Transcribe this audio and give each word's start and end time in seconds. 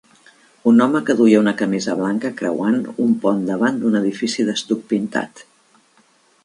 Un 0.69 0.79
home 0.85 1.01
que 1.09 1.15
duia 1.19 1.41
una 1.43 1.53
camisa 1.59 1.97
blanca 1.99 2.31
creuant 2.41 2.81
un 3.05 3.13
pont 3.27 3.45
davant 3.51 3.79
d'un 3.83 4.01
edifici 4.03 4.49
d'estuc 4.51 4.85
pintat. 4.95 5.45